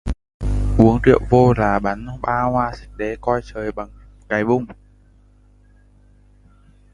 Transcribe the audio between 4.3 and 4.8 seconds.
vung